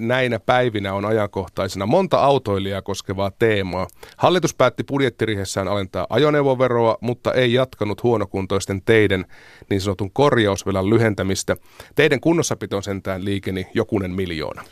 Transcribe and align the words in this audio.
näinä 0.00 0.40
päivinä 0.40 0.94
on 0.94 1.04
ajankohtaisena 1.04 1.86
monta 1.86 2.18
autoilijaa 2.18 2.82
koskevaa 2.82 3.30
teemaa. 3.38 3.86
Hallitus 4.16 4.54
päätti 4.54 4.84
budjettirihessään 4.84 5.68
alentaa 5.68 6.06
ajoneuvoveroa, 6.10 6.98
mutta 7.00 7.32
ei 7.32 7.52
jatkanut 7.52 8.02
huonokuntoisten 8.02 8.82
teiden 8.84 9.26
niin 9.70 9.80
sanotun 9.80 10.10
korjausvelan 10.12 10.90
lyhentämistä. 10.90 11.56
Teiden 11.94 12.20
kunnossapitoon 12.20 12.82
sentään 12.82 13.24
liikeni 13.24 13.66
jokunen 13.74 14.10
miljoona. 14.10 14.62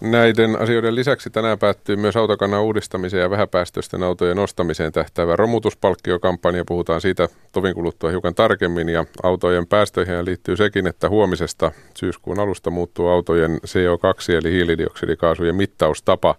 Näiden 0.00 0.56
asioiden 0.60 0.94
lisäksi 0.94 1.30
tänään 1.30 1.58
päättyy 1.58 1.96
myös 1.96 2.16
autokannan 2.16 2.62
uudistamiseen 2.62 3.20
ja 3.20 3.30
vähäpäästöisten 3.30 4.02
autojen 4.02 4.38
ostamiseen 4.38 4.92
tähtävä 4.92 5.36
romutuspalkkiokampanja. 5.36 6.64
Puhutaan 6.64 7.00
siitä 7.00 7.28
tovin 7.52 7.74
kuluttua 7.74 8.10
hiukan 8.10 8.34
tarkemmin 8.34 8.88
ja 8.88 9.04
autojen 9.22 9.66
päästöihin 9.66 10.24
liittyy 10.24 10.56
sekin, 10.56 10.86
että 10.86 11.08
huomisesta 11.08 11.72
syyskuun 11.96 12.40
alusta 12.40 12.70
muuttuu 12.70 13.08
autojen 13.08 13.60
CO2 13.66 14.32
eli 14.32 14.52
hiilidioksidikaasujen 14.52 15.56
mittaustapa, 15.56 16.34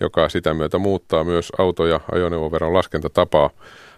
joka 0.00 0.28
sitä 0.28 0.54
myötä 0.54 0.78
muuttaa 0.78 1.24
myös 1.24 1.52
auto- 1.58 1.86
ja 1.86 2.00
ajoneuvoveron 2.12 2.74
laskentatapaa. 2.74 3.50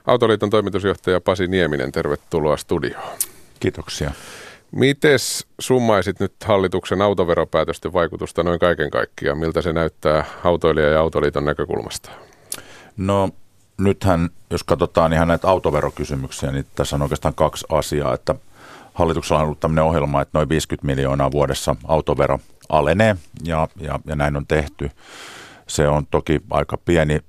Autoliiton 0.06 0.50
toimitusjohtaja 0.50 1.20
Pasi 1.20 1.46
Nieminen, 1.46 1.92
tervetuloa 1.92 2.56
studioon. 2.56 3.18
Kiitoksia. 3.60 4.10
Mites 4.72 5.46
summaisit 5.58 6.20
nyt 6.20 6.32
hallituksen 6.44 7.02
autoveropäätösten 7.02 7.92
vaikutusta 7.92 8.42
noin 8.42 8.60
kaiken 8.60 8.90
kaikkiaan? 8.90 9.38
Miltä 9.38 9.62
se 9.62 9.72
näyttää 9.72 10.24
autoilija- 10.44 10.90
ja 10.90 11.00
autoliiton 11.00 11.44
näkökulmasta? 11.44 12.10
No 12.96 13.28
nythän, 13.78 14.30
jos 14.50 14.64
katsotaan 14.64 15.12
ihan 15.12 15.28
näitä 15.28 15.48
autoverokysymyksiä, 15.48 16.52
niin 16.52 16.66
tässä 16.74 16.96
on 16.96 17.02
oikeastaan 17.02 17.34
kaksi 17.34 17.66
asiaa. 17.68 18.14
Että 18.14 18.34
hallituksella 18.94 19.40
on 19.40 19.44
ollut 19.44 19.60
tämmöinen 19.60 19.84
ohjelma, 19.84 20.22
että 20.22 20.38
noin 20.38 20.48
50 20.48 20.86
miljoonaa 20.86 21.30
vuodessa 21.30 21.76
autovero 21.84 22.38
alenee 22.68 23.16
ja, 23.44 23.68
ja, 23.80 24.00
ja 24.06 24.16
näin 24.16 24.36
on 24.36 24.46
tehty. 24.46 24.90
Se 25.66 25.88
on 25.88 26.06
toki 26.06 26.40
aika 26.50 26.76
pieni 26.76 27.20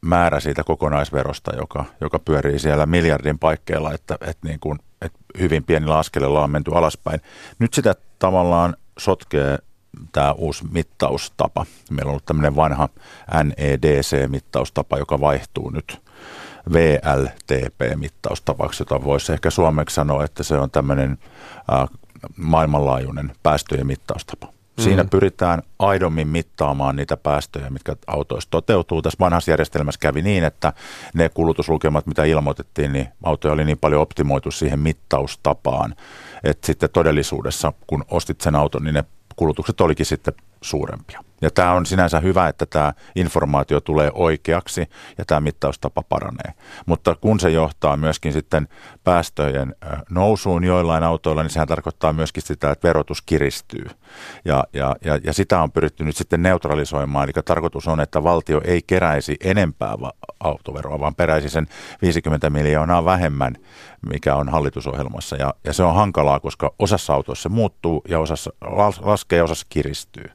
määrä 0.00 0.40
siitä 0.40 0.64
kokonaisverosta, 0.64 1.56
joka, 1.56 1.84
joka 2.00 2.18
pyörii 2.18 2.58
siellä 2.58 2.86
miljardin 2.86 3.38
paikkeilla, 3.38 3.92
että, 3.92 4.18
että 4.20 4.48
niin 4.48 4.60
kuin 4.60 4.78
hyvin 5.38 5.64
pienillä 5.64 5.98
askelilla 5.98 6.44
on 6.44 6.50
menty 6.50 6.70
alaspäin. 6.74 7.20
Nyt 7.58 7.74
sitä 7.74 7.94
tavallaan 8.18 8.76
sotkee 8.98 9.58
tämä 10.12 10.32
uusi 10.32 10.64
mittaustapa. 10.72 11.66
Meillä 11.90 12.08
on 12.08 12.10
ollut 12.10 12.24
tämmöinen 12.24 12.56
vanha 12.56 12.88
NEDC-mittaustapa, 13.44 14.98
joka 14.98 15.20
vaihtuu 15.20 15.70
nyt 15.70 15.98
VLTP-mittaustapaksi, 16.72 18.80
jota 18.80 19.04
voisi 19.04 19.32
ehkä 19.32 19.50
suomeksi 19.50 19.94
sanoa, 19.94 20.24
että 20.24 20.42
se 20.42 20.54
on 20.54 20.70
tämmöinen 20.70 21.18
maailmanlaajuinen 22.36 23.32
päästöjen 23.42 23.86
mittaustapa. 23.86 24.52
Siinä 24.80 25.02
mm. 25.02 25.10
pyritään 25.10 25.62
aidommin 25.78 26.28
mittaamaan 26.28 26.96
niitä 26.96 27.16
päästöjä, 27.16 27.70
mitkä 27.70 27.96
autoissa 28.06 28.50
toteutuu. 28.50 29.02
Tässä 29.02 29.16
vanhassa 29.20 29.50
järjestelmässä 29.50 30.00
kävi 30.00 30.22
niin, 30.22 30.44
että 30.44 30.72
ne 31.14 31.28
kulutuslukemat, 31.28 32.06
mitä 32.06 32.24
ilmoitettiin, 32.24 32.92
niin 32.92 33.08
autoja 33.22 33.54
oli 33.54 33.64
niin 33.64 33.78
paljon 33.78 34.02
optimoitu 34.02 34.50
siihen 34.50 34.78
mittaustapaan, 34.78 35.94
että 36.44 36.66
sitten 36.66 36.90
todellisuudessa, 36.92 37.72
kun 37.86 38.04
ostit 38.10 38.40
sen 38.40 38.54
auton, 38.54 38.84
niin 38.84 38.94
ne 38.94 39.04
kulutukset 39.36 39.80
olikin 39.80 40.06
sitten 40.06 40.34
suurempia. 40.62 41.24
Ja 41.40 41.50
tämä 41.50 41.72
on 41.72 41.86
sinänsä 41.86 42.20
hyvä, 42.20 42.48
että 42.48 42.66
tämä 42.66 42.92
informaatio 43.16 43.80
tulee 43.80 44.10
oikeaksi 44.14 44.86
ja 45.18 45.24
tämä 45.24 45.40
mittaustapa 45.40 46.02
paranee. 46.02 46.54
Mutta 46.86 47.16
kun 47.20 47.40
se 47.40 47.50
johtaa 47.50 47.96
myöskin 47.96 48.32
sitten 48.32 48.68
päästöjen 49.04 49.74
nousuun 50.10 50.64
joillain 50.64 51.04
autoilla, 51.04 51.42
niin 51.42 51.50
sehän 51.50 51.68
tarkoittaa 51.68 52.12
myöskin 52.12 52.42
sitä, 52.42 52.70
että 52.70 52.88
verotus 52.88 53.22
kiristyy. 53.22 53.86
Ja, 54.44 54.64
ja, 54.72 54.96
ja, 55.04 55.18
ja 55.24 55.32
sitä 55.32 55.62
on 55.62 55.72
pyritty 55.72 56.04
nyt 56.04 56.16
sitten 56.16 56.42
neutralisoimaan. 56.42 57.24
Eli 57.24 57.32
tarkoitus 57.44 57.88
on, 57.88 58.00
että 58.00 58.22
valtio 58.22 58.60
ei 58.64 58.82
keräisi 58.86 59.36
enempää 59.44 59.94
autoveroa, 60.40 61.00
vaan 61.00 61.14
peräisi 61.14 61.48
sen 61.48 61.66
50 62.02 62.50
miljoonaa 62.50 63.04
vähemmän, 63.04 63.54
mikä 64.10 64.34
on 64.34 64.48
hallitusohjelmassa. 64.48 65.36
Ja, 65.36 65.54
ja 65.64 65.72
se 65.72 65.82
on 65.82 65.94
hankalaa, 65.94 66.40
koska 66.40 66.74
osassa 66.78 67.14
autoissa 67.14 67.42
se 67.42 67.48
muuttuu 67.48 68.02
ja 68.08 68.20
osassa 68.20 68.52
laskee 69.00 69.36
ja 69.36 69.44
osassa 69.44 69.66
kiristyy 69.68 70.30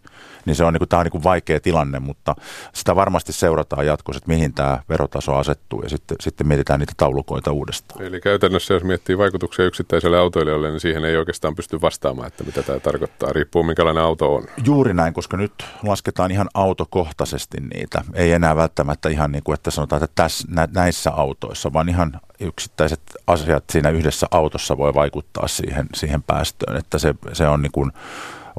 niin 0.46 0.56
se 0.56 0.64
on, 0.64 0.74
niin 0.74 0.80
kuin, 0.80 0.90
tämä 0.90 1.00
on 1.00 1.06
niin 1.06 1.12
kuin 1.12 1.24
vaikea 1.24 1.60
tilanne, 1.60 2.00
mutta 2.00 2.36
sitä 2.74 2.96
varmasti 2.96 3.34
seurataan 3.34 3.86
jatkossa, 3.86 4.18
että 4.18 4.28
mihin 4.28 4.54
tämä 4.54 4.80
verotaso 4.90 5.36
asettuu 5.36 5.82
ja 5.82 5.90
sitten, 5.90 6.18
sitten 6.20 6.48
mietitään 6.48 6.80
niitä 6.80 6.94
taulukoita 6.98 7.52
uudestaan. 7.52 8.02
Eli 8.02 8.22
käytännössä, 8.22 8.74
jos 8.74 8.84
miettii 8.84 9.18
vaikutuksia 9.18 9.66
yksittäiselle 9.66 10.18
autoilijalle, 10.18 10.70
niin 10.70 10.80
siihen 10.80 11.06
ei 11.06 11.18
oikeastaan 11.18 11.56
pysty 11.56 11.82
vastaamaan, 11.82 12.28
että 12.28 12.44
mitä 12.44 12.64
tämä 12.64 12.80
tarkoittaa, 12.80 13.34
riippuu 13.34 13.64
minkälainen 13.64 14.04
auto 14.04 14.36
on. 14.36 14.44
Juuri 14.66 14.94
näin, 14.94 15.14
koska 15.14 15.38
nyt 15.38 15.54
lasketaan 15.84 16.32
ihan 16.32 16.50
autokohtaisesti 16.54 17.58
niitä, 17.74 18.02
ei 18.14 18.32
enää 18.32 18.56
välttämättä 18.56 19.10
ihan 19.10 19.32
niin 19.32 19.44
kuin, 19.44 19.54
että 19.54 19.72
sanotaan, 19.72 20.04
että 20.04 20.24
tässä, 20.24 20.48
näissä 20.74 21.12
autoissa, 21.12 21.74
vaan 21.74 21.90
ihan 21.90 22.20
yksittäiset 22.40 23.02
asiat 23.28 23.64
siinä 23.70 23.90
yhdessä 23.90 24.28
autossa 24.32 24.78
voi 24.78 24.94
vaikuttaa 24.94 25.48
siihen, 25.48 25.88
siihen 25.94 26.24
päästöön, 26.24 26.78
että 26.78 26.98
se, 26.98 27.16
se 27.34 27.48
on 27.48 27.62
niin 27.62 27.72
kuin 27.72 27.92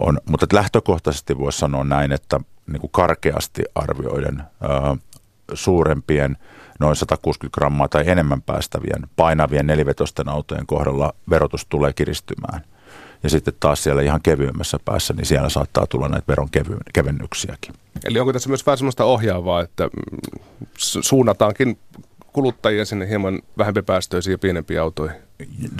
on, 0.00 0.18
mutta 0.30 0.46
lähtökohtaisesti 0.52 1.38
voisi 1.38 1.58
sanoa 1.58 1.84
näin, 1.84 2.12
että 2.12 2.40
niin 2.66 2.80
kuin 2.80 2.90
karkeasti 2.90 3.62
arvioiden 3.74 4.42
ää, 4.60 4.96
suurempien 5.54 6.36
noin 6.80 6.96
160 6.96 7.54
grammaa 7.54 7.88
tai 7.88 8.08
enemmän 8.08 8.42
päästävien 8.42 9.08
painavien 9.16 9.66
nelivetosten 9.66 10.28
autojen 10.28 10.66
kohdalla 10.66 11.14
verotus 11.30 11.66
tulee 11.66 11.92
kiristymään. 11.92 12.60
Ja 13.22 13.30
sitten 13.30 13.54
taas 13.60 13.82
siellä 13.82 14.02
ihan 14.02 14.22
kevyemmässä 14.22 14.78
päässä, 14.84 15.14
niin 15.14 15.26
siellä 15.26 15.48
saattaa 15.48 15.86
tulla 15.86 16.08
näitä 16.08 16.26
veron 16.28 16.48
kevennyksiäkin. 16.92 17.74
Eli 18.04 18.20
onko 18.20 18.32
tässä 18.32 18.48
myös 18.48 18.66
vähän 18.66 18.78
sellaista 18.78 19.04
ohjaavaa, 19.04 19.60
että 19.60 19.88
suunnataankin 20.78 21.78
kuluttajia 22.36 22.84
sinne 22.84 23.08
hieman 23.08 23.42
vähempipäästöisiin 23.58 24.32
ja 24.32 24.38
pienempiin 24.38 24.80
autoihin? 24.80 25.16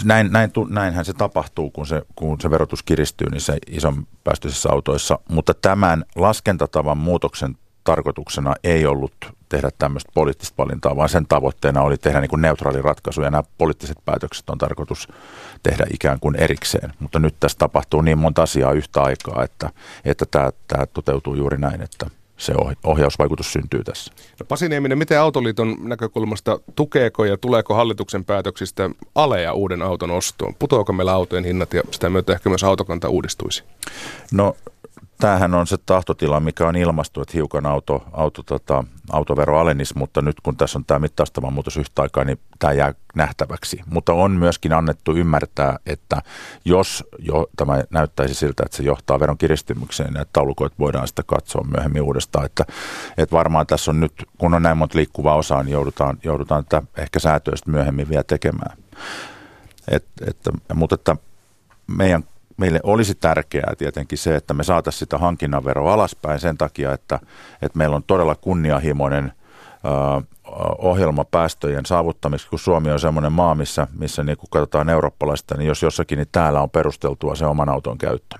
Näin, 0.05 0.33
näin, 0.33 0.51
näinhän 0.69 1.05
se 1.05 1.13
tapahtuu, 1.13 1.71
kun 1.71 1.87
se, 1.87 2.03
kun 2.15 2.41
se 2.41 2.51
verotus 2.51 2.83
kiristyy 2.83 3.31
niissä 3.31 3.57
ison 3.67 4.07
päästöisissä 4.25 4.69
autoissa, 4.73 5.19
mutta 5.29 5.55
tämän 5.55 6.05
laskentatavan 6.15 6.99
muutoksen 6.99 7.57
tarkoituksena 7.85 8.55
ei 8.65 8.87
ollut 8.87 9.13
tehdä 9.49 9.71
tämmöistä 9.79 10.13
poliittista 10.15 10.55
valintaa, 10.59 10.97
vaan 10.97 11.09
sen 11.09 11.27
tavoitteena 11.27 11.83
oli 11.83 11.97
tehdä 11.97 12.21
niin 12.21 12.29
kuin 12.29 12.43
neutraali 12.43 12.83
ratkaisu 12.83 13.23
ja 13.23 13.31
nämä 13.31 13.43
poliittiset 13.59 13.99
päätökset 14.05 14.51
on 14.51 14.59
tarkoitus 14.59 15.09
tehdä 15.63 15.85
ikään 15.95 16.21
kuin 16.21 16.37
erikseen. 16.37 16.93
Mutta 16.99 17.19
nyt 17.19 17.35
tässä 17.41 17.59
tapahtuu 17.59 18.01
niin 18.01 18.19
monta 18.19 18.43
asiaa 18.43 18.73
yhtä 18.73 19.03
aikaa, 19.03 19.45
että, 19.45 19.71
että 20.05 20.27
tämä, 20.31 20.51
tämä 20.69 20.87
toteutuu 20.87 21.35
juuri 21.35 21.59
näin, 21.59 21.83
että 21.83 22.07
se 22.37 22.55
ohjausvaikutus 22.85 23.53
syntyy 23.53 23.85
tässä. 23.85 24.13
No 24.41 24.47
Pasi 24.49 24.69
Nieminen, 24.69 24.99
miten 24.99 25.21
Autoliiton 25.21 25.77
näkökulmasta 25.81 26.61
tukeeko 26.77 27.25
ja 27.25 27.37
tuleeko 27.37 27.75
hallituksen 27.75 28.25
päätöksistä 28.25 28.91
aleja 29.15 29.53
uuden 29.53 29.83
auton 29.83 30.11
ostoon? 30.11 30.55
Putoako 30.59 30.93
meillä 30.93 31.13
autojen 31.13 31.45
hinnat 31.45 31.75
ja 31.75 31.83
sitä 31.91 32.11
myötä 32.11 32.33
ehkä 32.33 32.49
myös 32.49 32.65
autokanta 32.65 33.09
uudistuisi? 33.09 33.65
No 34.33 34.57
tämähän 35.19 35.55
on 35.55 35.67
se 35.67 35.77
tahtotila, 35.77 36.41
mikä 36.41 36.69
on 36.69 36.77
ilmastu, 36.77 37.23
että 37.23 37.33
hiukan 37.35 37.67
auto, 37.67 38.05
auto, 38.13 38.43
tota, 38.43 38.85
autovero 39.13 39.59
alenisi, 39.59 39.99
mutta 39.99 40.23
nyt 40.23 40.41
kun 40.43 40.57
tässä 40.57 40.79
on 40.79 40.85
tämä 40.85 40.99
mittaustava 40.99 41.51
muutos 41.51 41.77
yhtä 41.77 42.03
aikaa, 42.03 42.25
niin 42.25 42.39
tämä 42.59 42.73
jää 42.73 42.95
nähtäväksi. 43.15 43.81
Mutta 43.87 44.13
on 44.13 44.31
myöskin 44.31 44.73
annettu 44.73 45.13
ymmärtää, 45.17 45.79
että 45.87 46.23
jos 46.65 47.05
jo 47.19 47.47
tämä 47.57 47.85
näyttäisi 47.91 48.35
siltä, 48.35 48.63
että 48.67 48.77
se 48.77 48.83
johtaa 48.83 49.21
veron 49.21 49.39
kiristymykseen, 49.39 50.15
niin 50.15 50.27
taulukoit 50.33 50.73
voidaan 50.79 51.07
sitten 51.07 51.25
katsoa 51.29 51.65
myöhemmin 51.65 52.03
uudestaan. 52.03 52.47
Että, 52.47 52.65
että 53.17 53.37
varmaan 53.37 53.67
tässä 53.67 53.91
on 53.91 54.01
nyt, 54.01 54.13
kun 54.39 54.55
on 54.55 54.63
näin 54.63 54.79
monta 54.79 54.99
liikkuvaa 54.99 55.35
osaa, 55.35 55.63
niin 55.63 55.73
joudutaan, 55.73 56.19
joudutaan 56.25 56.65
tätä 56.65 56.83
ehkä 56.97 57.19
säätöistä 57.19 57.71
myöhemmin 57.71 58.09
vielä 58.09 58.25
tekemään. 58.25 58.79
Et, 59.89 60.05
että, 60.29 60.51
mutta 60.75 60.95
että 60.95 61.17
meidän 61.87 62.25
meille 62.57 62.81
olisi 62.83 63.15
tärkeää 63.15 63.75
tietenkin 63.79 64.19
se, 64.19 64.37
että 64.37 64.55
me 64.55 64.65
saataisiin 64.65 64.99
sitä 64.99 65.19
hankinnan 65.19 65.65
veroa 65.65 65.95
alaspäin 65.95 66.41
sen 66.41 66.59
takia, 66.59 66.93
että, 66.93 67.19
että 67.63 67.79
meillä 67.79 67.97
on 67.97 68.03
todella 68.03 68.35
kunnianhimoinen 68.35 69.33
ohjelma 70.79 71.25
päästöjen 71.25 71.87
saavuttamiseksi, 71.87 72.51
kun 72.51 72.59
Suomi 72.59 72.91
on 72.91 73.01
semmoinen 73.01 73.33
maa, 73.33 73.55
missä, 73.55 73.87
missä 73.99 74.23
niin 74.23 74.37
kun 74.37 74.49
katsotaan 74.51 74.89
eurooppalaista, 74.89 75.57
niin 75.57 75.69
jos 75.69 75.83
jossakin, 75.83 76.17
niin 76.17 76.29
täällä 76.33 76.61
on 76.61 76.71
perusteltua 76.71 77.35
se 77.35 77.47
oman 77.47 77.69
auton 77.69 77.99
käyttö. 77.99 78.39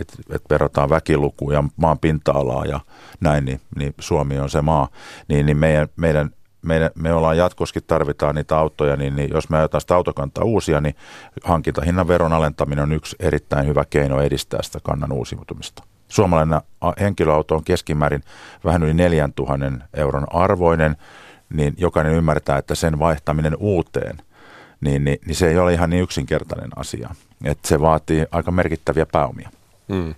Että 0.00 0.14
et 0.30 0.42
verrataan 0.50 0.90
väkilukuja, 0.90 1.58
ja 1.58 1.64
maan 1.76 1.98
pinta-alaa 1.98 2.64
ja 2.64 2.80
näin, 3.20 3.44
niin, 3.44 3.60
niin 3.76 3.94
Suomi 3.98 4.38
on 4.38 4.50
se 4.50 4.62
maa. 4.62 4.88
Niin, 5.28 5.46
niin 5.46 5.56
meidän, 5.56 5.88
meidän 5.96 6.30
me, 6.64 6.90
me 6.94 7.12
ollaan 7.12 7.36
jatkossakin 7.36 7.82
tarvitaan 7.86 8.34
niitä 8.34 8.58
autoja, 8.58 8.96
niin, 8.96 9.16
niin 9.16 9.30
jos 9.30 9.50
me 9.50 9.58
ajetaan 9.58 9.80
sitä 9.80 9.94
autokantaa 9.94 10.44
uusia, 10.44 10.80
niin 10.80 10.94
hankintahinnan 11.44 12.08
veron 12.08 12.32
alentaminen 12.32 12.82
on 12.82 12.92
yksi 12.92 13.16
erittäin 13.20 13.66
hyvä 13.66 13.84
keino 13.90 14.20
edistää 14.20 14.62
sitä 14.62 14.78
kannan 14.82 15.12
uusiutumista. 15.12 15.82
Suomalainen 16.08 16.60
henkilöauto 17.00 17.54
on 17.54 17.64
keskimäärin 17.64 18.22
vähän 18.64 18.82
yli 18.82 18.94
4000 18.94 19.86
euron 19.94 20.26
arvoinen, 20.30 20.96
niin 21.52 21.74
jokainen 21.76 22.12
ymmärtää, 22.12 22.58
että 22.58 22.74
sen 22.74 22.98
vaihtaminen 22.98 23.56
uuteen, 23.58 24.16
niin, 24.80 25.04
niin, 25.04 25.18
niin 25.26 25.36
se 25.36 25.48
ei 25.48 25.58
ole 25.58 25.72
ihan 25.72 25.90
niin 25.90 26.02
yksinkertainen 26.02 26.70
asia. 26.76 27.14
Että 27.44 27.68
se 27.68 27.80
vaatii 27.80 28.26
aika 28.30 28.50
merkittäviä 28.50 29.06
pääomia. 29.12 29.50
Hmm. 29.88 30.14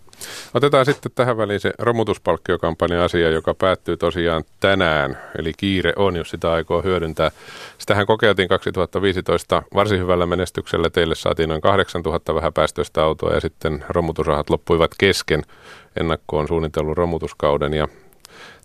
Otetaan 0.55 0.87
sitten 0.87 1.13
tähän 1.15 1.37
väliin 1.37 1.61
se 1.61 1.73
romutuspalkkiokampanjan 1.79 3.03
asia, 3.03 3.31
joka 3.31 3.55
päättyy 3.55 3.97
tosiaan 3.97 4.45
tänään. 4.61 5.19
Eli 5.39 5.53
kiire 5.57 5.93
on, 5.97 6.17
jos 6.17 6.31
sitä 6.31 6.53
aikoo 6.53 6.83
hyödyntää. 6.83 7.31
Sitähän 7.79 8.07
kokeiltiin 8.07 8.49
2015 8.49 9.63
varsin 9.75 10.01
hyvällä 10.01 10.27
menestyksellä. 10.27 10.91
Teille 10.91 11.15
saatiin 11.15 11.49
noin 11.49 11.61
8000 11.61 12.35
vähäpäästöistä 12.35 13.05
autoa 13.05 13.35
ja 13.35 13.41
sitten 13.41 13.85
romutusrahat 13.89 14.51
loppuivat 14.51 14.91
kesken 14.99 15.43
ennakkoon 15.97 16.49
suunnitellun 16.49 16.97
romutuskauden. 16.97 17.75
Ja 17.75 17.89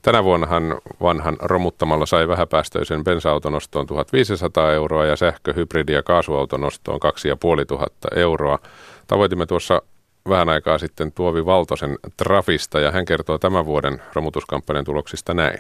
Tänä 0.02 0.24
vuonnahan 0.24 0.78
vanhan 1.02 1.38
romuttamalla 1.40 2.06
sai 2.06 2.28
vähäpäästöisen 2.28 3.04
bensa-auton 3.04 3.56
ostoon 3.56 3.88
1500 3.88 4.74
euroa 4.74 5.06
ja 5.06 5.16
sähkö-, 5.16 5.54
hybridi- 5.54 5.94
ja 5.94 6.04
kaasuauton 6.04 6.64
ostoon 6.64 7.00
2500 7.00 8.12
euroa. 8.16 8.60
Tavoitimme 9.08 9.46
tuossa 9.46 9.82
vähän 10.30 10.50
aikaa 10.50 10.78
sitten 10.78 11.12
Tuovi 11.12 11.46
Valtosen 11.46 11.96
Trafista 12.18 12.80
ja 12.80 12.92
hän 12.92 13.06
kertoo 13.06 13.38
tämän 13.38 13.66
vuoden 13.66 14.02
romutuskampanjan 14.16 14.86
tuloksista 14.86 15.34
näin. 15.34 15.60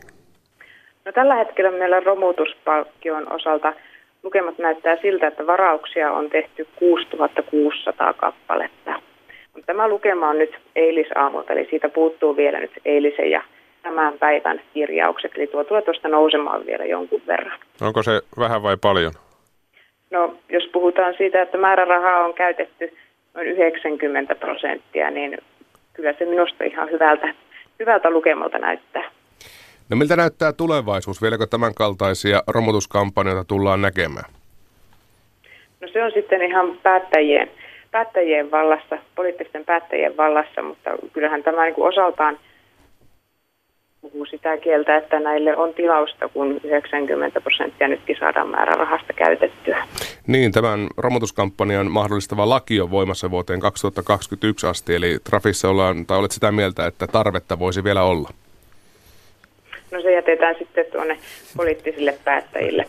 No, 1.05 1.11
tällä 1.11 1.35
hetkellä 1.35 1.71
meillä 1.71 1.99
romutuspalkkion 1.99 3.33
osalta 3.33 3.73
lukemat 4.23 4.57
näyttää 4.57 4.97
siltä, 5.01 5.27
että 5.27 5.47
varauksia 5.47 6.11
on 6.11 6.29
tehty 6.29 6.67
6600 6.75 8.13
kappaletta. 8.13 9.01
Mutta 9.53 9.65
tämä 9.65 9.87
lukema 9.87 10.29
on 10.29 10.37
nyt 10.37 10.55
eilisaamulta, 10.75 11.53
eli 11.53 11.67
siitä 11.69 11.89
puuttuu 11.89 12.37
vielä 12.37 12.59
nyt 12.59 12.71
eilisen 12.85 13.31
ja 13.31 13.43
tämän 13.83 14.19
päivän 14.19 14.61
kirjaukset. 14.73 15.31
Eli 15.35 15.47
tuo 15.47 15.63
tulee 15.63 15.81
tuosta 15.81 16.07
nousemaan 16.07 16.65
vielä 16.65 16.85
jonkun 16.85 17.21
verran. 17.27 17.59
Onko 17.81 18.03
se 18.03 18.11
vähän 18.39 18.63
vai 18.63 18.77
paljon? 18.81 19.11
No, 20.11 20.35
jos 20.49 20.69
puhutaan 20.73 21.13
siitä, 21.17 21.41
että 21.41 21.57
määrärahaa 21.57 22.25
on 22.25 22.33
käytetty 22.33 22.97
noin 23.33 23.47
90 23.47 24.35
prosenttia, 24.35 25.11
niin 25.11 25.37
kyllä 25.93 26.13
se 26.19 26.25
minusta 26.25 26.63
ihan 26.63 26.91
hyvältä, 26.91 27.33
hyvältä 27.79 28.09
lukemalta 28.09 28.57
näyttää. 28.57 29.03
No 29.89 29.97
miltä 29.97 30.15
näyttää 30.15 30.53
tulevaisuus? 30.53 31.21
Vieläkö 31.21 31.47
tämän 31.47 31.73
kaltaisia 31.73 32.43
romutuskampanjoita 32.47 33.43
tullaan 33.43 33.81
näkemään? 33.81 34.31
No 35.81 35.87
se 35.93 36.03
on 36.03 36.11
sitten 36.11 36.41
ihan 36.41 36.77
päättäjien, 36.83 37.51
päättäjien 37.91 38.51
vallassa, 38.51 38.97
poliittisten 39.15 39.65
päättäjien 39.65 40.17
vallassa, 40.17 40.61
mutta 40.61 40.89
kyllähän 41.13 41.43
tämä 41.43 41.63
niin 41.63 41.75
kuin 41.75 41.87
osaltaan– 41.87 42.39
puhuu 44.21 44.31
sitä 44.31 44.57
kieltä, 44.57 44.97
että 44.97 45.19
näille 45.19 45.57
on 45.57 45.73
tilausta, 45.73 46.29
kun 46.29 46.59
90 46.63 47.41
prosenttia 47.41 47.87
nytkin 47.87 48.17
saadaan 48.19 48.49
määrärahasta 48.49 49.13
käytettyä. 49.13 49.83
Niin, 50.27 50.51
tämän 50.51 50.87
romutuskampanjan 50.97 51.91
mahdollistava 51.91 52.49
laki 52.49 52.81
on 52.81 52.91
voimassa 52.91 53.31
vuoteen 53.31 53.59
2021 53.59 54.67
asti, 54.67 54.95
eli 54.95 55.17
Trafissa 55.23 55.69
ollaan, 55.69 56.05
tai 56.05 56.17
olet 56.17 56.31
sitä 56.31 56.51
mieltä, 56.51 56.85
että 56.85 57.07
tarvetta 57.07 57.59
voisi 57.59 57.83
vielä 57.83 58.03
olla? 58.03 58.29
No 59.91 60.01
se 60.01 60.11
jätetään 60.11 60.55
sitten 60.59 60.85
tuonne 60.91 61.17
poliittisille 61.57 62.17
päättäjille. 62.23 62.85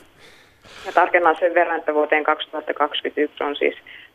Ja 0.87 0.93
tarkennan 0.93 1.37
sen 1.41 1.55
verran, 1.55 1.79
että 1.79 1.95
vuoteen 1.95 2.25
2021 2.25 3.45
on 3.45 3.57
siis 3.57 3.75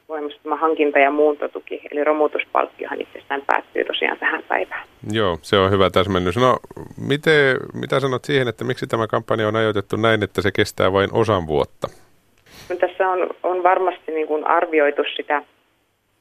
voimassa 0.09 0.39
tämä 0.43 0.55
hankinta- 0.55 0.99
ja 0.99 1.11
muuntotuki, 1.11 1.81
eli 1.91 2.03
romutuspalkkiohan 2.03 3.01
itsestään 3.01 3.41
päättyy 3.47 3.85
tosiaan 3.85 4.17
tähän 4.17 4.43
päivään. 4.47 4.87
Joo, 5.11 5.37
se 5.41 5.57
on 5.57 5.71
hyvä 5.71 5.89
täsmennys. 5.89 6.37
No, 6.37 6.57
miten, 6.97 7.57
mitä 7.73 7.99
sanot 7.99 8.25
siihen, 8.25 8.47
että 8.47 8.63
miksi 8.63 8.87
tämä 8.87 9.07
kampanja 9.07 9.47
on 9.47 9.55
ajoitettu 9.55 9.95
näin, 9.95 10.23
että 10.23 10.41
se 10.41 10.51
kestää 10.51 10.93
vain 10.93 11.09
osan 11.13 11.47
vuotta? 11.47 11.87
No, 12.69 12.75
tässä 12.75 13.09
on, 13.09 13.29
on 13.43 13.63
varmasti 13.63 14.11
niin 14.11 14.27
kuin 14.27 14.47
arvioitu 14.47 15.01
sitä 15.15 15.43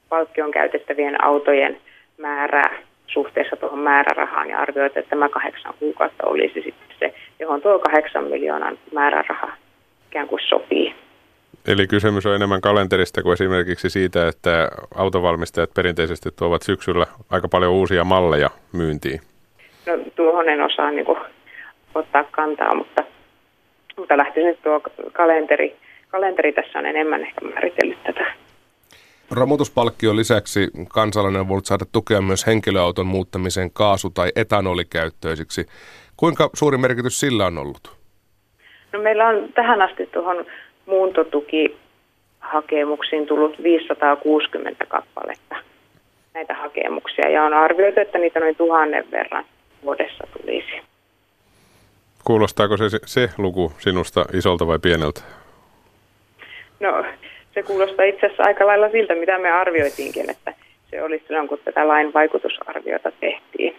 palkkion 0.09 0.51
käytettävien 0.51 1.23
autojen 1.23 1.81
määrää 2.17 2.77
suhteessa 3.07 3.55
tuohon 3.55 3.79
määrärahaan 3.79 4.49
ja 4.49 4.59
arvioitu, 4.59 4.99
että 4.99 5.09
tämä 5.09 5.29
kahdeksan 5.29 5.73
kuukautta 5.79 6.27
olisi 6.27 6.61
sitten 6.61 6.97
se, 6.99 7.13
johon 7.39 7.61
tuo 7.61 7.79
kahdeksan 7.79 8.23
miljoonan 8.23 8.79
määräraha 8.93 9.51
ikään 10.09 10.27
kuin 10.27 10.41
sopii. 10.49 10.95
Eli 11.67 11.87
kysymys 11.87 12.25
on 12.25 12.35
enemmän 12.35 12.61
kalenterista 12.61 13.23
kuin 13.23 13.33
esimerkiksi 13.33 13.89
siitä, 13.89 14.27
että 14.27 14.69
autovalmistajat 14.95 15.73
perinteisesti 15.73 16.29
tuovat 16.35 16.61
syksyllä 16.61 17.05
aika 17.29 17.47
paljon 17.47 17.71
uusia 17.71 18.03
malleja 18.03 18.49
myyntiin. 18.73 19.21
No 19.87 19.93
tuohon 20.15 20.49
en 20.49 20.61
osaa 20.61 20.91
niin 20.91 21.05
kuin, 21.05 21.17
ottaa 21.95 22.23
kantaa, 22.23 22.75
mutta, 22.75 23.03
mutta 23.97 24.17
lähtisin 24.17 24.57
tuo 24.63 24.81
kalenteri, 25.13 25.75
kalenteri 26.07 26.53
tässä 26.53 26.79
on 26.79 26.85
enemmän 26.85 27.21
ehkä 27.21 27.45
määritellyt 27.45 28.03
tätä. 28.03 28.25
Romutuspalkkion 29.31 30.15
lisäksi 30.15 30.67
kansalainen 30.89 31.47
voi 31.47 31.61
saada 31.63 31.85
tukea 31.91 32.21
myös 32.21 32.47
henkilöauton 32.47 33.07
muuttamiseen 33.07 33.71
kaasu- 33.71 34.09
tai 34.09 34.31
etanolikäyttöisiksi. 34.35 35.65
Kuinka 36.17 36.49
suuri 36.53 36.77
merkitys 36.77 37.19
sillä 37.19 37.45
on 37.45 37.57
ollut? 37.57 37.97
No 38.93 38.99
meillä 38.99 39.27
on 39.27 39.53
tähän 39.53 39.81
asti 39.81 40.05
tuohon 40.05 40.45
muuntotukihakemuksiin 40.85 43.27
tullut 43.27 43.63
560 43.63 44.85
kappaletta 44.85 45.55
näitä 46.33 46.53
hakemuksia 46.53 47.29
ja 47.29 47.43
on 47.43 47.53
arvioitu, 47.53 47.99
että 47.99 48.17
niitä 48.17 48.39
noin 48.39 48.55
tuhannen 48.55 49.11
verran 49.11 49.45
vuodessa 49.83 50.23
tulisi. 50.37 50.81
Kuulostaako 52.23 52.77
se, 52.77 52.99
se 53.05 53.29
luku 53.37 53.73
sinusta 53.77 54.25
isolta 54.33 54.67
vai 54.67 54.79
pieneltä? 54.79 55.21
No 56.79 57.05
se 57.53 57.63
kuulostaa 57.63 58.05
itse 58.05 58.25
asiassa 58.25 58.43
aika 58.43 58.67
lailla 58.67 58.89
siltä, 58.89 59.15
mitä 59.15 59.39
me 59.39 59.51
arvioitiinkin, 59.51 60.29
että 60.29 60.53
se 60.91 61.03
oli 61.03 61.23
silloin, 61.27 61.47
kun 61.47 61.59
tätä 61.65 61.87
lain 61.87 62.13
vaikutusarviota 62.13 63.11
tehtiin. 63.19 63.75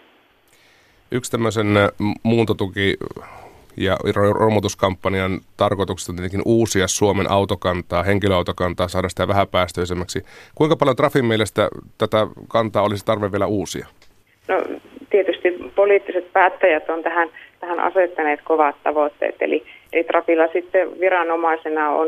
Yksi 1.11 1.31
tämmöisen 1.31 1.67
muuntotuki 2.23 2.97
ja 3.77 3.97
romutuskampanjan 4.33 5.39
tarkoituksena 5.57 6.15
tietenkin 6.15 6.41
uusia 6.45 6.87
Suomen 6.87 7.31
autokantaa, 7.31 8.03
henkilöautokantaa, 8.03 8.87
saada 8.87 9.09
sitä 9.09 9.27
vähäpäästöisemmäksi. 9.27 10.25
Kuinka 10.55 10.75
paljon 10.75 10.95
Trafin 10.95 11.25
mielestä 11.25 11.69
tätä 11.97 12.27
kantaa 12.47 12.83
olisi 12.83 13.05
tarve 13.05 13.31
vielä 13.31 13.47
uusia? 13.47 13.87
No 14.47 14.55
tietysti 15.09 15.68
poliittiset 15.79 16.33
päättäjät 16.33 16.89
on 16.89 17.03
tähän, 17.03 17.29
tähän 17.59 17.79
asettaneet 17.79 18.39
kovat 18.43 18.75
tavoitteet, 18.83 19.35
eli, 19.39 19.65
eli 19.93 20.03
Trafilla 20.03 20.47
sitten 20.53 20.99
viranomaisena 20.99 21.89
on, 21.89 22.07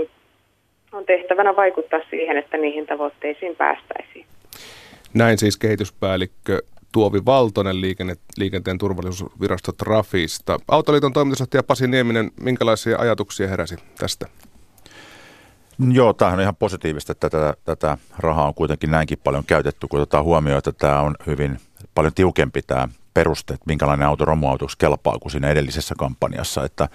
on 0.91 1.05
tehtävänä 1.05 1.55
vaikuttaa 1.55 1.99
siihen, 2.09 2.37
että 2.37 2.57
niihin 2.57 2.85
tavoitteisiin 2.85 3.55
päästäisiin. 3.55 4.25
Näin 5.13 5.37
siis 5.37 5.57
kehityspäällikkö 5.57 6.61
Tuovi 6.93 7.19
Valtonen 7.25 7.81
liikenne, 7.81 8.13
liikenteen 8.37 8.77
turvallisuusvirasto 8.77 9.71
Trafista. 9.71 10.57
Autoliiton 10.67 11.13
toimitusjohtaja 11.13 11.63
Pasi 11.63 11.87
Nieminen, 11.87 12.31
minkälaisia 12.41 12.97
ajatuksia 12.99 13.47
heräsi 13.47 13.75
tästä? 13.99 14.25
Joo, 15.91 16.13
tämähän 16.13 16.39
on 16.39 16.43
ihan 16.43 16.55
positiivista, 16.55 17.11
että 17.11 17.29
tätä, 17.29 17.53
tätä 17.65 17.97
rahaa 18.19 18.47
on 18.47 18.53
kuitenkin 18.53 18.91
näinkin 18.91 19.17
paljon 19.23 19.43
käytetty, 19.47 19.87
kun 19.87 20.01
otetaan 20.01 20.23
huomioon, 20.23 20.57
että 20.57 20.71
tämä 20.71 21.01
on 21.01 21.15
hyvin 21.27 21.57
paljon 21.95 22.13
tiukempi 22.13 22.61
tämä 22.61 22.87
peruste, 23.13 23.53
että 23.53 23.63
minkälainen 23.67 24.07
auto 24.07 24.25
romuautoksi 24.25 24.77
kelpaa 24.77 25.19
kuin 25.19 25.31
siinä 25.31 25.49
edellisessä 25.49 25.95
kampanjassa. 25.97 26.63
Että, 26.63 26.89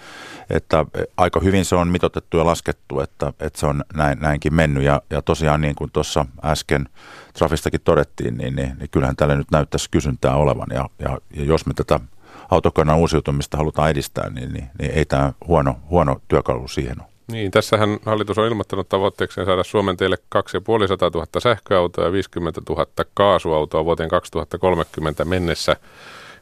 että 0.49 0.85
aika 1.17 1.39
hyvin 1.39 1.65
se 1.65 1.75
on 1.75 1.87
mitotettu 1.87 2.37
ja 2.37 2.45
laskettu, 2.45 2.99
että, 2.99 3.33
että 3.39 3.59
se 3.59 3.65
on 3.65 3.83
näin, 3.93 4.19
näinkin 4.19 4.53
mennyt. 4.53 4.83
Ja, 4.83 5.01
ja 5.09 5.21
tosiaan 5.21 5.61
niin 5.61 5.75
kuin 5.75 5.91
tuossa 5.91 6.25
äsken 6.43 6.89
Trafistakin 7.33 7.81
todettiin, 7.81 8.37
niin, 8.37 8.55
niin, 8.55 8.75
niin 8.79 8.89
kyllähän 8.91 9.15
tälle 9.15 9.35
nyt 9.35 9.51
näyttäisi 9.51 9.91
kysyntää 9.91 10.35
olevan. 10.35 10.67
Ja, 10.73 10.89
ja, 10.99 11.17
ja 11.33 11.43
jos 11.43 11.65
me 11.65 11.73
tätä 11.73 11.99
autokannan 12.51 12.97
uusiutumista 12.97 13.57
halutaan 13.57 13.89
edistää, 13.89 14.29
niin, 14.29 14.53
niin, 14.53 14.69
niin 14.79 14.91
ei 14.91 15.05
tämä 15.05 15.33
huono, 15.47 15.75
huono 15.89 16.21
työkalu 16.27 16.67
siihen 16.67 17.01
ole. 17.01 17.16
Niin, 17.31 17.51
tässähän 17.51 17.99
hallitus 18.05 18.37
on 18.37 18.47
ilmoittanut 18.47 18.89
tavoitteekseen 18.89 19.45
saada 19.45 19.63
Suomen 19.63 19.97
teille 19.97 20.17
2500 20.29 21.09
000 21.13 21.27
sähköautoa 21.39 22.05
ja 22.05 22.11
50 22.11 22.61
000 22.69 22.85
kaasuautoa 23.13 23.85
vuoteen 23.85 24.09
2030 24.09 25.25
mennessä. 25.25 25.75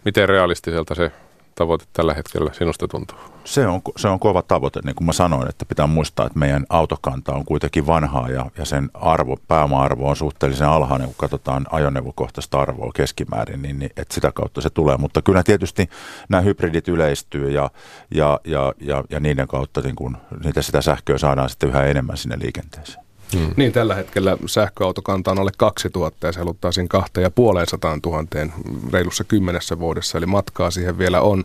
Miten 0.05 0.29
realistiselta 0.29 0.95
se 0.95 1.11
tavoite 1.55 1.85
tällä 1.93 2.13
hetkellä 2.13 2.53
sinusta 2.53 2.87
tuntuu? 2.87 3.17
Se 3.43 3.67
on, 3.67 3.81
se 3.97 4.07
on 4.07 4.19
kova 4.19 4.41
tavoite, 4.41 4.79
niin 4.83 4.95
kuin 4.95 5.05
mä 5.05 5.13
sanoin, 5.13 5.49
että 5.49 5.65
pitää 5.65 5.87
muistaa, 5.87 6.25
että 6.25 6.39
meidän 6.39 6.65
autokanta 6.69 7.33
on 7.33 7.45
kuitenkin 7.45 7.87
vanhaa 7.87 8.29
ja, 8.29 8.45
ja 8.57 8.65
sen 8.65 8.89
arvo, 8.93 9.37
pääoma-arvo 9.47 10.09
on 10.09 10.15
suhteellisen 10.15 10.67
alhainen, 10.67 11.07
kun 11.07 11.15
katsotaan 11.17 11.65
ajoneuvokohtaista 11.71 12.61
arvoa 12.61 12.91
keskimäärin, 12.95 13.61
niin, 13.61 13.79
niin 13.79 13.91
että 13.97 14.13
sitä 14.13 14.31
kautta 14.31 14.61
se 14.61 14.69
tulee. 14.69 14.97
Mutta 14.97 15.21
kyllä 15.21 15.43
tietysti 15.43 15.89
nämä 16.29 16.41
hybridit 16.41 16.87
yleistyy 16.87 17.51
ja, 17.51 17.69
ja, 18.11 18.39
ja, 18.45 18.73
ja, 18.79 19.03
ja 19.09 19.19
niiden 19.19 19.47
kautta 19.47 19.81
niin 19.81 19.95
kun, 19.95 20.17
niitä 20.43 20.61
sitä 20.61 20.81
sähköä 20.81 21.17
saadaan 21.17 21.49
sitten 21.49 21.69
yhä 21.69 21.83
enemmän 21.83 22.17
sinne 22.17 22.39
liikenteeseen. 22.39 23.04
Hmm. 23.35 23.51
Niin, 23.57 23.71
tällä 23.71 23.95
hetkellä 23.95 24.37
sähköautokanta 24.45 25.31
on 25.31 25.39
alle 25.39 25.51
2000 25.57 26.27
ja 26.27 26.33
se 26.33 26.39
haluttaisiin 26.39 26.87
kahteen 26.87 27.23
ja 27.23 27.31
puoleen 27.31 27.67
sataan 27.67 28.01
tuhanteen 28.01 28.53
reilussa 28.93 29.23
kymmenessä 29.23 29.79
vuodessa, 29.79 30.17
eli 30.17 30.25
matkaa 30.25 30.71
siihen 30.71 30.97
vielä 30.97 31.21
on. 31.21 31.43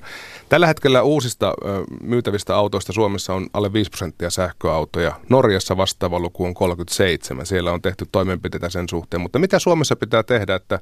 Tällä 0.48 0.66
hetkellä 0.66 1.02
uusista 1.02 1.54
myytävistä 2.02 2.56
autoista 2.56 2.92
Suomessa 2.92 3.34
on 3.34 3.46
alle 3.52 3.72
5 3.72 3.90
prosenttia 3.90 4.30
sähköautoja. 4.30 5.12
Norjassa 5.28 5.76
vastaava 5.76 6.20
luku 6.20 6.44
on 6.44 6.54
37. 6.54 7.46
Siellä 7.46 7.72
on 7.72 7.82
tehty 7.82 8.06
toimenpiteitä 8.12 8.68
sen 8.68 8.88
suhteen, 8.88 9.20
mutta 9.20 9.38
mitä 9.38 9.58
Suomessa 9.58 9.96
pitää 9.96 10.22
tehdä, 10.22 10.54
että 10.54 10.80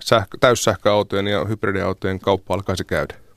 sähkö, 0.00 0.38
täyssähköautojen 0.40 1.26
ja 1.26 1.44
hybridiautojen 1.44 2.20
kauppa 2.20 2.54
alkaisi 2.54 2.84
käydä? 2.84 3.29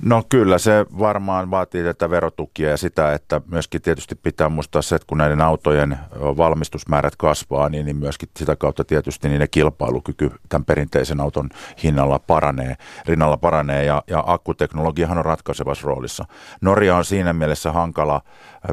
No 0.00 0.22
kyllä 0.28 0.58
se 0.58 0.86
varmaan 0.98 1.50
vaatii 1.50 1.84
tätä 1.84 2.10
verotukia 2.10 2.70
ja 2.70 2.76
sitä, 2.76 3.12
että 3.12 3.40
myöskin 3.50 3.82
tietysti 3.82 4.14
pitää 4.14 4.48
muistaa 4.48 4.82
se, 4.82 4.94
että 4.94 5.06
kun 5.06 5.18
näiden 5.18 5.40
autojen 5.40 5.98
valmistusmäärät 6.20 7.16
kasvaa, 7.16 7.68
niin, 7.68 7.86
niin 7.86 7.96
myöskin 7.96 8.28
sitä 8.36 8.56
kautta 8.56 8.84
tietysti 8.84 9.28
ne 9.28 9.48
kilpailukyky 9.48 10.30
tämän 10.48 10.64
perinteisen 10.64 11.20
auton 11.20 11.48
hinnalla 11.82 12.18
paranee, 12.18 12.76
rinnalla 13.06 13.36
paranee 13.36 13.84
ja, 13.84 14.02
ja 14.06 14.24
akkuteknologiahan 14.26 15.18
on 15.18 15.24
ratkaisevassa 15.24 15.86
roolissa. 15.86 16.24
Norja 16.60 16.96
on 16.96 17.04
siinä 17.04 17.32
mielessä 17.32 17.72
hankala 17.72 18.20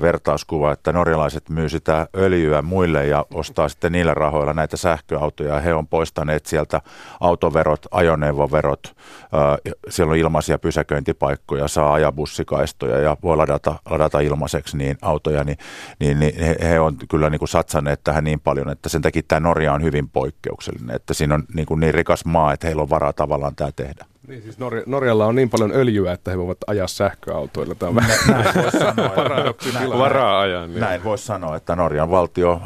vertauskuva, 0.02 0.72
että 0.72 0.94
norjalaiset 0.94 1.50
myy 1.50 1.70
sitä 1.70 2.08
öljyä 2.16 2.62
muille 2.62 3.06
ja 3.06 3.26
ostaa 3.34 3.70
sitten 3.70 3.92
niillä 3.92 4.14
rahoilla 4.14 4.54
näitä 4.54 4.78
sähköautoja. 4.78 5.60
He 5.60 5.74
on 5.74 5.88
poistaneet 5.88 6.46
sieltä 6.46 6.82
autoverot, 7.20 7.86
ajoneuvoverot, 7.92 8.96
siellä 9.90 10.12
on 10.12 10.18
ilmaisia 10.18 10.60
pysäköintipaikkoja, 11.14 11.68
saa 11.68 11.94
ajaa 11.94 12.12
bussikaistoja 12.12 13.00
ja 13.00 13.18
voi 13.24 13.38
ladata, 13.38 13.76
ladata 13.90 14.20
ilmaiseksi 14.20 14.78
niin 14.78 14.98
autoja, 15.02 15.44
niin, 15.44 15.58
niin, 16.00 16.20
niin 16.20 16.36
he, 16.40 16.56
he 16.62 16.80
on 16.80 16.98
kyllä 17.10 17.30
niin 17.30 17.40
kuin 17.40 17.50
satsanneet 17.50 18.04
tähän 18.04 18.24
niin 18.24 18.40
paljon, 18.40 18.70
että 18.70 18.90
sen 18.90 19.02
takia 19.02 19.22
tämä 19.28 19.40
Norja 19.40 19.74
on 19.74 19.84
hyvin 19.84 20.10
poikkeuksellinen, 20.10 20.96
että 20.96 21.14
siinä 21.14 21.36
on 21.36 21.44
niin, 21.54 21.66
kuin 21.66 21.80
niin 21.80 21.94
rikas 21.94 22.26
maa, 22.26 22.54
että 22.54 22.68
heillä 22.68 22.82
on 22.82 22.90
varaa 22.90 23.14
tavallaan 23.14 23.56
tämä 23.56 23.72
tehdä. 23.76 24.06
Niin 24.28 24.42
siis 24.42 24.60
Norja, 24.60 24.84
Norjalla 24.86 25.26
on 25.26 25.36
niin 25.36 25.50
paljon 25.50 25.72
öljyä, 25.72 26.14
että 26.14 26.32
he 26.32 26.38
voivat 26.38 26.58
ajaa 26.68 26.88
sähköautoilla. 26.88 27.76
Tämä 27.76 27.90
on 27.90 27.96
vähän 27.96 28.18
näin 28.28 28.56
voisi 28.56 28.80
sanoa, 28.80 30.00
varaa 30.00 30.40
ajaa. 30.40 30.68
Niin. 30.68 30.80
Näin 30.80 31.04
voisi 31.04 31.26
sanoa, 31.26 31.56
että 31.56 31.76
Norjan 31.76 32.12
valtio 32.12 32.62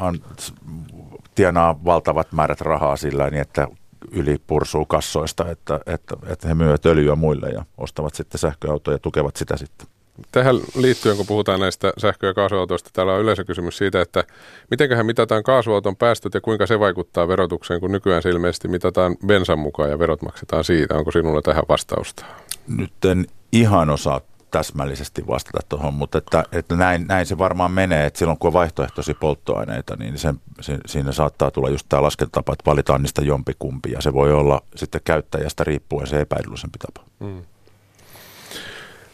tienaa 1.36 1.86
valtavat 1.86 2.32
määrät 2.32 2.62
rahaa 2.62 2.98
sillä 2.98 3.30
niin, 3.30 3.42
että 3.42 3.68
yli 4.12 4.42
pursuu 4.48 4.86
kassoista, 4.86 5.52
että, 5.52 5.80
että, 5.86 6.16
että 6.28 6.48
he 6.48 6.54
myyvät 6.54 6.86
öljyä 6.86 7.16
muille 7.16 7.50
ja 7.50 7.66
ostavat 7.78 8.16
sitten 8.16 8.40
sähköautoja 8.40 8.96
ja 8.96 9.00
tukevat 9.00 9.36
sitä 9.36 9.58
sitten. 9.58 9.88
Tähän 10.32 10.56
liittyen, 10.76 11.18
kun 11.18 11.26
puhutaan 11.26 11.60
näistä 11.60 11.94
sähkö- 11.98 12.28
ja 12.28 12.34
kaasuautoista, 12.34 12.90
täällä 12.94 13.14
on 13.14 13.22
yleisökysymys 13.22 13.78
siitä, 13.78 14.02
että 14.02 14.24
mitenköhän 14.72 15.06
mitataan 15.06 15.44
kaasuauton 15.44 15.96
päästöt 15.96 16.34
ja 16.34 16.42
kuinka 16.42 16.68
se 16.68 16.80
vaikuttaa 16.80 17.28
verotukseen, 17.28 17.80
kun 17.80 17.92
nykyään 17.92 18.22
se 18.22 18.30
ilmeisesti 18.30 18.68
mitataan 18.68 19.16
bensan 19.28 19.60
mukaan 19.60 19.90
ja 19.90 20.00
verot 20.00 20.22
maksetaan 20.22 20.64
siitä. 20.64 20.98
Onko 20.98 21.12
sinulla 21.12 21.42
tähän 21.42 21.64
vastausta? 21.70 22.26
Nyt 22.68 23.06
en 23.06 23.26
ihan 23.52 23.90
osaa 23.90 24.22
täsmällisesti 24.54 25.28
vastata 25.28 25.60
tuohon, 25.70 25.94
mutta 25.94 26.18
että, 26.18 26.44
että 26.52 26.76
näin, 26.76 27.06
näin 27.08 27.26
se 27.26 27.38
varmaan 27.38 27.72
menee, 27.72 28.06
että 28.06 28.20
silloin 28.20 28.38
kun 28.38 28.48
on 28.48 28.54
vaihtoehtoisia 28.54 29.16
polttoaineita, 29.20 29.96
niin 29.96 30.18
sen, 30.18 30.40
se, 30.62 30.78
siinä 30.86 31.12
saattaa 31.12 31.52
tulla 31.52 31.70
just 31.70 31.86
tämä 31.90 32.02
laskentatapa, 32.02 32.54
että 32.54 32.70
valitaan 32.70 33.02
niistä 33.02 33.22
jompikumpi 33.22 33.92
ja 33.92 34.02
se 34.02 34.14
voi 34.14 34.34
olla 34.34 34.62
sitten 34.76 35.02
käyttäjästä 35.04 35.64
riippuen 35.64 36.08
se 36.08 36.22
epäedullisempi 36.22 36.80
tapa. 36.80 37.08
Hmm. 37.20 37.44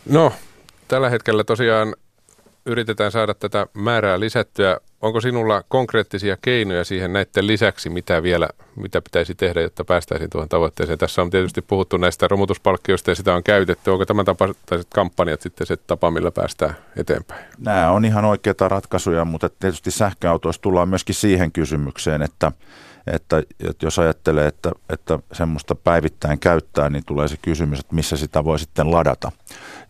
No, 0.05 0.31
tällä 0.88 1.10
hetkellä 1.10 1.43
tosiaan 1.43 1.96
yritetään 2.69 3.11
saada 3.11 3.33
tätä 3.33 3.67
määrää 3.73 4.19
lisättyä. 4.19 4.79
Onko 5.01 5.21
sinulla 5.21 5.63
konkreettisia 5.67 6.38
keinoja 6.41 6.83
siihen 6.83 7.13
näiden 7.13 7.47
lisäksi, 7.47 7.89
mitä 7.89 8.23
vielä 8.23 8.49
mitä 8.75 9.01
pitäisi 9.01 9.35
tehdä, 9.35 9.61
jotta 9.61 9.85
päästäisiin 9.85 10.29
tuohon 10.29 10.49
tavoitteeseen? 10.49 10.97
Tässä 10.97 11.21
on 11.21 11.29
tietysti 11.29 11.61
puhuttu 11.61 11.97
näistä 11.97 12.27
romutuspalkkioista 12.27 13.11
ja 13.11 13.15
sitä 13.15 13.33
on 13.33 13.43
käytetty. 13.43 13.89
Onko 13.89 14.05
tämän 14.05 14.25
tapaiset 14.25 14.88
kampanjat 14.93 15.41
sitten 15.41 15.67
se 15.67 15.77
tapa, 15.77 16.11
millä 16.11 16.31
päästään 16.31 16.75
eteenpäin? 16.97 17.45
Nämä 17.57 17.91
on 17.91 18.05
ihan 18.05 18.25
oikeita 18.25 18.69
ratkaisuja, 18.69 19.25
mutta 19.25 19.49
tietysti 19.49 19.91
sähköautoissa 19.91 20.61
tullaan 20.61 20.89
myöskin 20.89 21.15
siihen 21.15 21.51
kysymykseen, 21.51 22.21
että 22.21 22.51
että, 23.07 23.43
että 23.69 23.85
jos 23.85 23.99
ajattelee, 23.99 24.47
että, 24.47 24.71
että 24.89 25.19
semmoista 25.31 25.75
päivittäin 25.75 26.39
käyttää, 26.39 26.89
niin 26.89 27.05
tulee 27.05 27.27
se 27.27 27.38
kysymys, 27.41 27.79
että 27.79 27.95
missä 27.95 28.17
sitä 28.17 28.43
voi 28.43 28.59
sitten 28.59 28.91
ladata. 28.91 29.31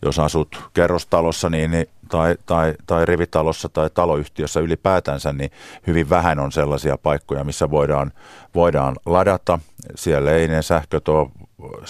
Jos 0.02 0.18
asut 0.18 0.70
kerrostalossa 0.74 1.50
niin, 1.50 1.70
niin, 1.70 1.86
tai, 2.08 2.36
tai, 2.46 2.74
tai 2.86 3.04
rivitalossa 3.04 3.68
tai 3.68 3.90
taloyhtiössä 3.90 4.60
ylipäätänsä, 4.60 5.32
niin 5.32 5.50
hyvin 5.86 6.10
vähän 6.10 6.38
on 6.38 6.52
sellaisia 6.52 6.98
paikkoja, 6.98 7.44
missä 7.44 7.70
voidaan, 7.70 8.12
voidaan 8.54 8.96
ladata. 9.06 9.58
Siellä 9.94 10.32
ei 10.32 10.48
ne 10.48 10.62
sähköt 10.62 11.08
ole 11.08 11.28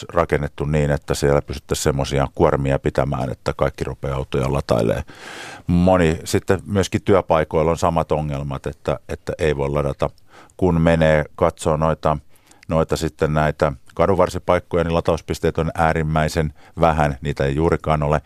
rakennettu 0.09 0.65
niin, 0.65 0.91
että 0.91 1.15
siellä 1.15 1.43
pystyttäisiin 1.43 1.85
semmoisia 1.85 2.29
kuormia 2.35 2.79
pitämään, 2.79 3.31
että 3.31 3.53
kaikki 3.57 3.85
rupeaa 3.85 4.17
autoja 4.17 4.53
latailee. 4.53 5.03
Moni 5.67 6.19
sitten 6.25 6.61
myöskin 6.67 7.03
työpaikoilla 7.03 7.71
on 7.71 7.79
samat 7.79 8.13
ongelmat, 8.13 8.67
että, 8.67 8.99
että 9.09 9.33
ei 9.39 9.57
voi 9.57 9.71
ladata, 9.71 10.11
kun 10.57 10.81
menee 10.81 11.25
katsoo 11.37 11.77
noita, 11.77 12.17
noita 12.69 12.97
sitten 12.97 13.35
näitä 13.35 13.73
kadunvarsipaikkoja, 13.95 14.85
niin 14.85 14.95
latauspisteet 14.95 15.59
on 15.59 15.71
äärimmäisen 15.75 16.53
vähän, 16.81 17.19
niitä 17.21 17.45
ei 17.45 17.55
juurikaan 17.55 18.03
ole. 18.03 18.21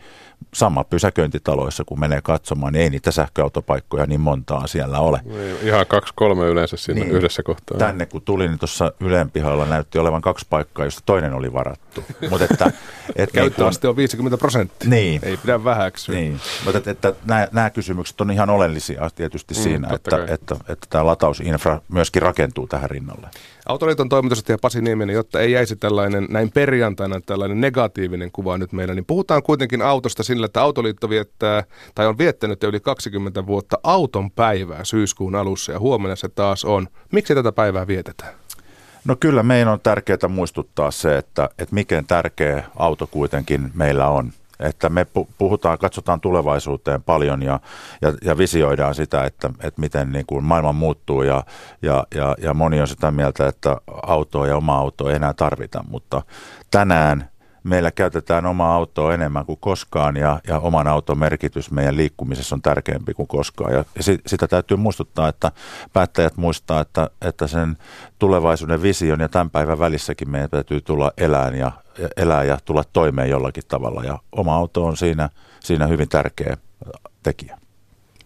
Sama 0.53 0.83
pysäköintitaloissa, 0.83 1.83
kun 1.85 1.99
menee 1.99 2.21
katsomaan, 2.21 2.73
niin 2.73 2.83
ei 2.83 2.89
niitä 2.89 3.11
sähköautopaikkoja 3.11 4.05
niin 4.05 4.21
montaa 4.21 4.67
siellä 4.67 4.99
ole. 4.99 5.21
Niin, 5.25 5.57
ihan 5.61 5.85
kaksi 5.85 6.13
kolme 6.15 6.45
yleensä 6.45 6.77
siinä 6.77 7.01
niin, 7.01 7.11
yhdessä 7.11 7.43
kohtaa. 7.43 7.77
Tänne 7.77 8.05
kun 8.05 8.21
tulin, 8.21 8.51
niin 8.51 8.59
tuossa 8.59 8.93
Ylenpihalla 8.99 9.65
näytti 9.65 9.99
olevan 9.99 10.21
kaksi 10.21 10.45
paikkaa, 10.49 10.85
josta 10.85 11.01
toinen 11.05 11.33
oli 11.33 11.53
varattu. 11.53 12.03
Mut 12.29 12.41
että, 12.41 12.71
et 13.15 13.31
Käyttöaste 13.31 13.87
on 13.87 13.95
50 13.95 14.37
prosenttia. 14.37 14.89
Niin. 14.89 15.21
Ei 15.23 15.37
pidä 15.37 15.63
vähäksi. 15.63 16.11
Niin. 16.11 16.39
Mutta 16.63 16.77
että, 16.77 16.91
että 16.91 17.13
nämä, 17.25 17.47
nämä 17.51 17.69
kysymykset 17.69 18.21
on 18.21 18.31
ihan 18.31 18.49
oleellisia 18.49 19.09
tietysti 19.15 19.53
mm, 19.53 19.61
siinä, 19.61 19.87
että, 19.93 20.15
että, 20.15 20.33
että, 20.33 20.55
että 20.69 20.87
tämä 20.89 21.05
latausinfra 21.05 21.81
myöskin 21.89 22.21
rakentuu 22.21 22.67
tähän 22.67 22.89
rinnalle. 22.89 23.27
Autoliiton 23.65 24.09
toimitusjohtaja 24.09 24.57
Pasi 24.57 24.81
Nieminen, 24.81 25.13
jotta 25.13 25.41
ei 25.41 25.54
jäisi 25.55 25.75
tällainen 25.75 26.27
näin 26.29 26.51
perjantaina 26.51 27.21
tällainen 27.25 27.61
negatiivinen 27.61 28.31
kuva 28.31 28.57
nyt 28.57 28.71
meillä, 28.71 28.93
niin 28.93 29.05
puhutaan 29.05 29.43
kuitenkin 29.43 29.81
autosta 29.81 30.23
sillä, 30.23 30.45
että 30.45 30.61
Autoliitto 30.61 31.09
viettää 31.09 31.63
tai 31.95 32.07
on 32.07 32.17
viettänyt 32.17 32.63
jo 32.63 32.69
yli 32.69 32.79
20 32.79 33.47
vuotta 33.47 33.77
auton 33.83 34.31
päivää 34.31 34.83
syyskuun 34.83 35.35
alussa 35.35 35.71
ja 35.71 35.79
huomenna 35.79 36.15
se 36.15 36.29
taas 36.29 36.65
on. 36.65 36.87
Miksi 37.11 37.35
tätä 37.35 37.51
päivää 37.51 37.87
vietetään? 37.87 38.33
No 39.05 39.15
kyllä 39.19 39.43
meidän 39.43 39.67
on 39.67 39.79
tärkeää 39.79 40.27
muistuttaa 40.27 40.91
se, 40.91 41.17
että, 41.17 41.49
että 41.59 41.75
miten 41.75 42.05
tärkeä 42.05 42.63
auto 42.75 43.07
kuitenkin 43.07 43.71
meillä 43.73 44.07
on 44.07 44.31
että 44.59 44.89
me 44.89 45.07
puhutaan, 45.37 45.77
katsotaan 45.77 46.21
tulevaisuuteen 46.21 47.03
paljon 47.03 47.41
ja, 47.41 47.59
ja, 48.01 48.13
ja 48.23 48.37
visioidaan 48.37 48.95
sitä, 48.95 49.23
että, 49.23 49.49
että 49.63 49.81
miten 49.81 50.11
niin 50.11 50.25
kuin 50.25 50.43
maailma 50.43 50.73
muuttuu 50.73 51.21
ja, 51.21 51.43
ja, 51.81 52.07
ja, 52.15 52.35
ja 52.41 52.53
moni 52.53 52.81
on 52.81 52.87
sitä 52.87 53.11
mieltä, 53.11 53.47
että 53.47 53.77
autoa 54.03 54.47
ja 54.47 54.57
oma 54.57 54.77
autoa 54.77 55.09
ei 55.09 55.15
enää 55.15 55.33
tarvita, 55.33 55.83
mutta 55.89 56.21
tänään 56.71 57.29
meillä 57.65 57.91
käytetään 57.91 58.45
omaa 58.45 58.75
autoa 58.75 59.13
enemmän 59.13 59.45
kuin 59.45 59.59
koskaan 59.61 60.17
ja, 60.17 60.39
ja 60.47 60.59
oman 60.59 60.87
auton 60.87 61.19
merkitys 61.19 61.71
meidän 61.71 61.97
liikkumisessa 61.97 62.55
on 62.55 62.61
tärkeämpi 62.61 63.13
kuin 63.13 63.27
koskaan. 63.27 63.73
Ja, 63.73 63.77
ja 63.77 64.03
sitä 64.27 64.47
täytyy 64.47 64.77
muistuttaa, 64.77 65.27
että 65.27 65.51
päättäjät 65.93 66.37
muistaa, 66.37 66.81
että, 66.81 67.09
että 67.21 67.47
sen 67.47 67.77
tulevaisuuden 68.19 68.81
vision 68.81 69.19
ja 69.19 69.29
tämän 69.29 69.49
päivän 69.49 69.79
välissäkin 69.79 70.29
meidän 70.29 70.49
täytyy 70.49 70.81
tulla 70.81 71.11
elään 71.17 71.55
ja, 71.55 71.71
ja 71.97 72.09
elää 72.17 72.43
ja 72.43 72.57
tulla 72.65 72.83
toimeen 72.93 73.29
jollakin 73.29 73.63
tavalla. 73.67 74.03
Ja 74.03 74.19
oma 74.31 74.55
auto 74.55 74.85
on 74.85 74.97
siinä, 74.97 75.29
siinä 75.59 75.87
hyvin 75.87 76.09
tärkeä 76.09 76.57
tekijä. 77.23 77.57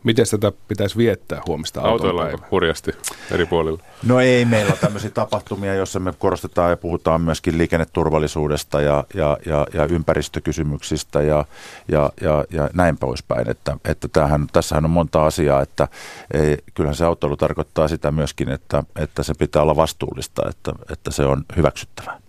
Miten 0.03 0.25
tätä 0.31 0.51
pitäisi 0.67 0.97
viettää 0.97 1.41
huomista 1.47 1.81
Autoilla 1.81 2.29
hurjasti 2.51 2.91
eri 3.31 3.45
puolilla. 3.45 3.79
No 4.03 4.19
ei, 4.19 4.45
meillä 4.45 4.71
on 4.71 4.77
tämmöisiä 4.79 5.09
tapahtumia, 5.09 5.73
joissa 5.73 5.99
me 5.99 6.13
korostetaan 6.19 6.69
ja 6.69 6.77
puhutaan 6.77 7.21
myöskin 7.21 7.57
liikenneturvallisuudesta 7.57 8.81
ja, 8.81 9.03
ja, 9.13 9.37
ja, 9.45 9.67
ja 9.73 9.85
ympäristökysymyksistä 9.85 11.21
ja, 11.21 11.45
ja, 11.87 12.09
ja, 12.21 12.45
ja 12.51 12.69
näin 12.73 12.97
poispäin. 12.97 13.49
Että, 13.49 13.77
että 13.85 14.07
tämähän, 14.07 14.47
tässähän 14.51 14.85
on 14.85 14.91
monta 14.91 15.25
asiaa, 15.25 15.61
että 15.61 15.87
ei, 16.33 16.57
kyllähän 16.73 16.95
se 16.95 17.05
autoilu 17.05 17.37
tarkoittaa 17.37 17.87
sitä 17.87 18.11
myöskin, 18.11 18.49
että, 18.49 18.83
että 18.95 19.23
se 19.23 19.33
pitää 19.33 19.61
olla 19.61 19.75
vastuullista, 19.75 20.49
että, 20.49 20.73
että 20.91 21.11
se 21.11 21.25
on 21.25 21.43
hyväksyttävää. 21.55 22.21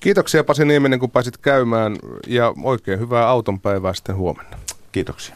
Kiitoksia 0.00 0.44
Pasi 0.44 0.64
Nieminen, 0.64 0.98
kun 0.98 1.10
pääsit 1.10 1.38
käymään 1.38 1.96
ja 2.26 2.54
oikein 2.62 3.00
hyvää 3.00 3.28
autonpäivää 3.28 3.94
sitten 3.94 4.16
huomenna. 4.16 4.58
Kiitoksia. 4.92 5.28